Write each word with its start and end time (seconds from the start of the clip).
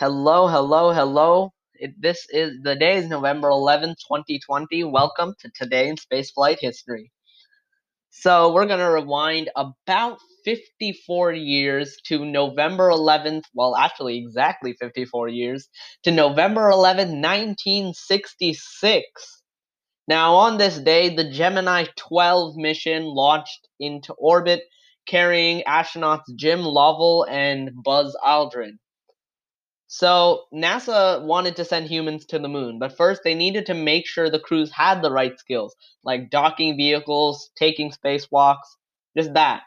Hello, 0.00 0.46
hello, 0.46 0.92
hello. 0.92 1.52
It, 1.74 2.00
this 2.00 2.24
is 2.30 2.52
the 2.62 2.76
day 2.76 2.98
is 2.98 3.08
November 3.08 3.48
11th, 3.48 3.96
2020. 4.06 4.84
Welcome 4.84 5.34
to 5.40 5.50
today 5.52 5.88
in 5.88 5.96
spaceflight 5.96 6.58
history. 6.60 7.10
So, 8.10 8.52
we're 8.52 8.66
going 8.66 8.78
to 8.78 8.92
rewind 8.92 9.50
about 9.56 10.18
54 10.44 11.32
years 11.32 11.96
to 12.04 12.24
November 12.24 12.90
11th, 12.90 13.42
well, 13.54 13.74
actually 13.74 14.18
exactly 14.18 14.74
54 14.74 15.30
years 15.30 15.68
to 16.04 16.12
November 16.12 16.70
11th, 16.70 17.20
1966. 17.20 19.42
Now, 20.06 20.36
on 20.36 20.58
this 20.58 20.78
day, 20.78 21.12
the 21.12 21.28
Gemini 21.28 21.86
12 21.96 22.54
mission 22.54 23.02
launched 23.02 23.66
into 23.80 24.12
orbit 24.12 24.62
carrying 25.08 25.64
astronauts 25.64 26.32
Jim 26.36 26.60
Lovell 26.60 27.26
and 27.28 27.72
Buzz 27.82 28.16
Aldrin. 28.24 28.78
So 29.88 30.44
NASA 30.54 31.22
wanted 31.22 31.56
to 31.56 31.64
send 31.64 31.88
humans 31.88 32.26
to 32.26 32.38
the 32.38 32.48
moon, 32.48 32.78
but 32.78 32.96
first 32.96 33.22
they 33.24 33.34
needed 33.34 33.66
to 33.66 33.74
make 33.74 34.06
sure 34.06 34.28
the 34.28 34.38
crews 34.38 34.70
had 34.70 35.00
the 35.00 35.10
right 35.10 35.38
skills, 35.38 35.74
like 36.04 36.30
docking 36.30 36.76
vehicles, 36.76 37.50
taking 37.56 37.90
spacewalks, 37.90 38.68
just 39.16 39.32
that. 39.32 39.62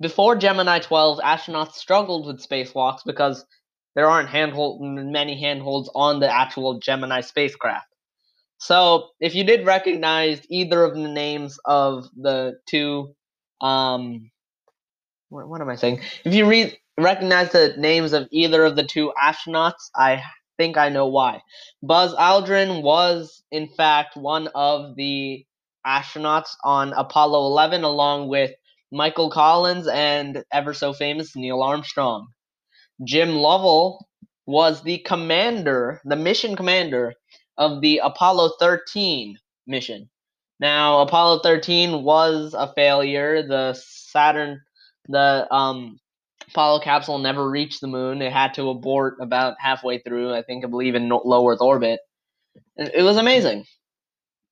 Before 0.00 0.34
Gemini 0.34 0.80
12, 0.80 1.20
astronauts 1.20 1.74
struggled 1.74 2.26
with 2.26 2.44
spacewalks 2.44 3.00
because 3.06 3.46
there 3.94 4.10
aren't 4.10 4.28
handhold 4.30 4.82
many 4.82 5.38
handholds 5.38 5.88
on 5.94 6.18
the 6.18 6.28
actual 6.28 6.80
Gemini 6.80 7.20
spacecraft. 7.20 7.86
So, 8.58 9.10
if 9.20 9.36
you 9.36 9.44
did 9.44 9.64
recognize 9.64 10.40
either 10.50 10.82
of 10.82 10.94
the 10.94 11.08
names 11.08 11.56
of 11.64 12.06
the 12.16 12.54
two, 12.66 13.14
um, 13.60 14.30
what, 15.28 15.48
what 15.48 15.60
am 15.60 15.68
I 15.68 15.76
saying? 15.76 16.00
If 16.24 16.34
you 16.34 16.46
read 16.46 16.76
recognize 16.98 17.50
the 17.52 17.74
names 17.76 18.12
of 18.12 18.28
either 18.30 18.64
of 18.64 18.76
the 18.76 18.84
two 18.84 19.12
astronauts, 19.20 19.90
I 19.94 20.22
think 20.56 20.76
I 20.76 20.88
know 20.88 21.06
why. 21.06 21.42
Buzz 21.82 22.14
Aldrin 22.14 22.82
was, 22.82 23.42
in 23.50 23.68
fact, 23.68 24.16
one 24.16 24.48
of 24.54 24.94
the 24.96 25.44
astronauts 25.86 26.50
on 26.62 26.92
Apollo 26.92 27.46
11, 27.46 27.84
along 27.84 28.28
with 28.28 28.52
Michael 28.92 29.30
Collins 29.30 29.88
and 29.88 30.44
ever 30.52 30.72
so 30.72 30.92
famous 30.92 31.34
Neil 31.34 31.62
Armstrong. 31.62 32.28
Jim 33.02 33.34
Lovell 33.34 34.06
was 34.46 34.82
the 34.82 34.98
commander, 34.98 36.00
the 36.04 36.16
mission 36.16 36.54
commander 36.54 37.14
of 37.58 37.80
the 37.80 37.98
Apollo 37.98 38.52
13 38.60 39.36
mission. 39.66 40.08
Now, 40.60 41.00
Apollo 41.00 41.40
13 41.42 42.04
was 42.04 42.54
a 42.54 42.72
failure. 42.74 43.46
The 43.46 43.74
Saturn, 43.74 44.60
the 45.08 45.52
um, 45.52 45.98
Apollo 46.54 46.80
capsule 46.80 47.18
never 47.18 47.50
reached 47.50 47.80
the 47.80 47.88
moon. 47.88 48.22
It 48.22 48.32
had 48.32 48.54
to 48.54 48.70
abort 48.70 49.16
about 49.20 49.56
halfway 49.58 49.98
through, 49.98 50.32
I 50.32 50.42
think, 50.42 50.64
I 50.64 50.68
believe, 50.68 50.94
in 50.94 51.08
low 51.08 51.48
Earth 51.48 51.60
orbit. 51.60 51.98
It 52.76 53.02
was 53.02 53.16
amazing. 53.16 53.64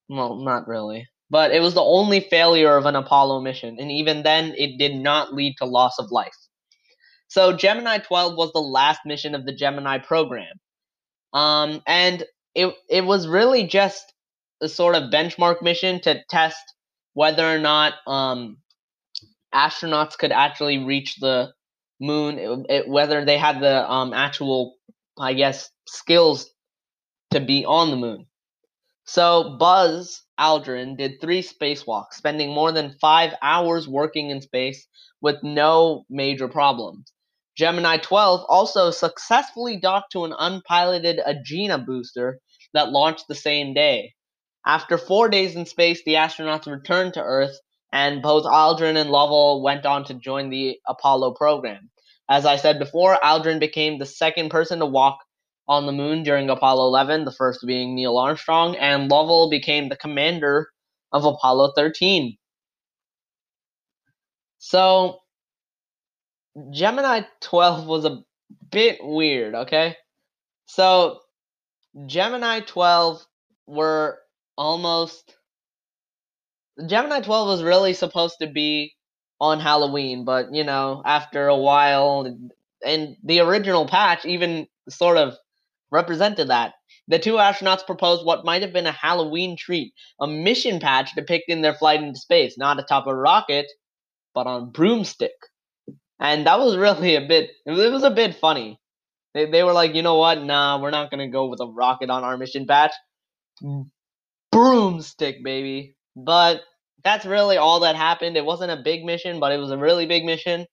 Well, 0.09 0.35
not 0.35 0.67
really. 0.67 1.07
But 1.31 1.53
it 1.53 1.61
was 1.61 1.75
the 1.75 1.83
only 1.83 2.19
failure 2.19 2.77
of 2.77 2.87
an 2.87 2.97
Apollo 2.97 3.43
mission, 3.43 3.77
and 3.79 3.93
even 3.93 4.25
then, 4.25 4.53
it 4.59 4.79
did 4.79 4.97
not 4.97 5.33
lead 5.33 5.55
to 5.59 5.65
loss 5.65 5.97
of 6.01 6.11
life. 6.11 6.35
So, 7.29 7.57
Gemini 7.57 7.99
12 7.99 8.37
was 8.37 8.53
the 8.53 8.59
last 8.59 9.03
mission 9.07 9.37
of 9.37 9.47
the 9.47 9.55
Gemini 9.55 9.99
program. 9.99 10.55
Um, 11.33 11.83
and 11.87 12.25
it, 12.57 12.75
it 12.91 13.05
was 13.05 13.29
really 13.29 13.65
just 13.65 14.13
a 14.61 14.69
sort 14.69 14.97
of 14.97 15.13
benchmark 15.13 15.63
mission 15.63 16.01
to 16.01 16.21
test 16.29 16.63
whether 17.15 17.47
or 17.47 17.61
not 17.61 17.95
um, 18.09 18.57
astronauts 19.55 20.19
could 20.19 20.33
actually 20.33 20.79
reach 20.79 21.17
the 21.21 21.53
moon, 22.03 22.39
it, 22.39 22.67
it, 22.69 22.89
whether 22.89 23.25
they 23.25 23.39
had 23.39 23.61
the 23.61 23.91
um, 23.91 24.13
actual, 24.13 24.75
I 25.19 25.33
guess, 25.33 25.71
skills 25.87 26.51
to 27.31 27.41
be 27.41 27.65
on 27.65 27.91
the 27.91 27.97
moon. 27.97 28.27
So 29.05 29.57
Buzz 29.59 30.23
Aldrin 30.39 30.97
did 30.97 31.21
three 31.21 31.43
spacewalks, 31.43 32.15
spending 32.15 32.53
more 32.53 32.73
than 32.73 32.97
five 33.01 33.35
hours 33.43 33.89
working 33.89 34.31
in 34.31 34.41
space 34.41 34.87
with 35.21 35.37
no 35.43 36.05
major 36.11 36.49
problems. 36.49 37.13
Gemini 37.57 37.99
12 37.99 38.47
also 38.49 38.91
successfully 38.91 39.77
docked 39.79 40.13
to 40.13 40.25
an 40.25 40.35
unpiloted 40.39 41.21
Agena 41.27 41.85
booster 41.85 42.41
that 42.75 42.91
launched 42.91 43.29
the 43.29 43.35
same 43.35 43.75
day. 43.75 44.15
After 44.67 44.97
four 44.97 45.29
days 45.29 45.57
in 45.57 45.67
space, 45.67 46.03
the 46.05 46.15
astronauts 46.15 46.67
returned 46.67 47.15
to 47.15 47.23
Earth, 47.23 47.59
and 47.93 48.23
both 48.23 48.45
Aldrin 48.45 48.97
and 48.97 49.11
Lovell 49.11 49.63
went 49.63 49.85
on 49.85 50.05
to 50.05 50.15
join 50.15 50.49
the 50.49 50.79
Apollo 50.89 51.35
program. 51.35 51.91
As 52.29 52.47
I 52.47 52.57
said 52.57 52.79
before, 52.79 53.19
Aldrin 53.23 53.61
became 53.61 53.99
the 53.99 54.07
second 54.07 54.51
person 54.51 54.79
to 54.79 54.87
walk 54.87 55.19
on 55.69 55.87
the 55.87 55.93
moon 55.93 56.23
during 56.23 56.51
Apollo 56.51 56.87
11, 56.87 57.25
the 57.25 57.33
first 57.33 57.61
being 57.67 57.95
Neil 57.95 58.19
Armstrong, 58.19 58.77
and 58.77 59.11
Lovell 59.11 59.51
became 59.51 59.89
the 59.89 59.97
commander 59.97 60.69
of 61.13 61.25
Apollo 61.25 61.73
13. 61.77 62.37
So, 64.59 65.19
Gemini 66.71 67.23
12 67.41 67.87
was 67.87 68.05
a 68.05 68.23
bit 68.71 68.99
weird, 69.03 69.55
okay? 69.55 69.97
So, 70.67 71.21
Gemini 72.07 72.61
12 72.61 73.25
were 73.67 74.19
almost. 74.57 75.37
Gemini 76.87 77.21
12 77.21 77.49
was 77.49 77.63
really 77.63 77.93
supposed 77.93 78.37
to 78.41 78.47
be 78.47 78.95
on 79.43 79.59
Halloween, 79.59 80.25
but 80.25 80.55
you 80.55 80.63
know, 80.63 81.03
after 81.05 81.49
a 81.49 81.57
while, 81.57 82.33
and 82.87 83.17
the 83.25 83.41
original 83.41 83.89
patch 83.89 84.25
even 84.25 84.69
sort 84.89 85.17
of 85.19 85.35
represented 85.91 86.49
that. 86.49 86.75
The 87.09 87.19
two 87.19 87.35
astronauts 87.35 87.85
proposed 87.85 88.25
what 88.25 88.45
might 88.45 88.63
have 88.63 88.73
been 88.73 88.87
a 88.87 88.93
Halloween 88.93 89.57
treat, 89.57 89.95
a 90.21 90.29
mission 90.29 90.79
patch 90.79 91.11
depicting 91.17 91.61
their 91.61 91.75
flight 91.75 92.01
into 92.01 92.21
space, 92.21 92.57
not 92.57 92.79
atop 92.79 93.09
a 93.09 93.15
rocket, 93.15 93.67
but 94.33 94.47
on 94.47 94.71
broomstick. 94.71 95.33
And 96.21 96.47
that 96.47 96.61
was 96.61 96.77
really 96.77 97.17
a 97.17 97.27
bit, 97.27 97.51
it 97.67 97.73
was 97.73 98.05
a 98.05 98.11
bit 98.11 98.37
funny. 98.37 98.79
They, 99.35 99.51
they 99.51 99.65
were 99.65 99.73
like, 99.73 99.97
you 99.97 100.03
know 100.03 100.19
what? 100.19 100.41
Nah, 100.41 100.81
we're 100.81 100.91
not 100.91 101.11
going 101.11 101.19
to 101.19 101.33
go 101.33 101.49
with 101.49 101.61
a 101.61 101.67
rocket 101.67 102.11
on 102.11 102.23
our 102.23 102.39
mission 102.39 102.65
patch. 102.65 102.93
Broomstick, 104.53 105.43
baby. 105.43 105.97
But 106.15 106.61
that's 107.05 107.27
really 107.27 107.57
all 107.57 107.81
that 107.81 107.97
happened. 107.97 108.37
It 108.37 108.45
wasn't 108.45 108.71
a 108.71 108.83
big 108.83 109.05
mission, 109.05 109.41
but 109.41 109.53
it 109.53 109.59
was 109.59 109.71
a 109.71 109.79
really 109.79 110.07
big 110.07 110.25
mission. 110.25 110.67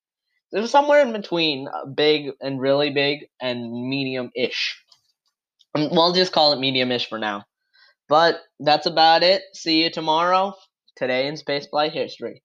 It 0.51 0.59
was 0.59 0.71
somewhere 0.71 1.01
in 1.01 1.11
between 1.11 1.67
uh, 1.67 1.85
big 1.85 2.31
and 2.41 2.59
really 2.59 2.89
big 2.91 3.27
and 3.41 3.71
medium 3.89 4.31
ish. 4.35 4.81
Um, 5.75 5.89
we'll 5.91 6.13
just 6.13 6.31
call 6.31 6.53
it 6.53 6.59
medium 6.59 6.91
ish 6.91 7.07
for 7.07 7.19
now. 7.19 7.45
But 8.07 8.41
that's 8.59 8.87
about 8.87 9.21
it. 9.21 9.43
See 9.53 9.83
you 9.83 9.91
tomorrow. 9.91 10.53
Today 10.95 11.27
in 11.27 11.35
Spaceflight 11.35 11.93
History. 11.93 12.41